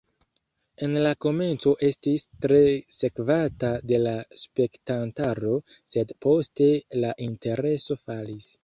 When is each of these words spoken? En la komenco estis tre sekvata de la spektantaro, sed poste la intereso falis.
En 0.85 0.95
la 1.07 1.11
komenco 1.25 1.73
estis 1.87 2.25
tre 2.47 2.63
sekvata 3.01 3.71
de 3.93 4.01
la 4.07 4.17
spektantaro, 4.47 5.63
sed 5.95 6.19
poste 6.27 6.73
la 7.07 7.15
intereso 7.31 8.03
falis. 8.05 8.55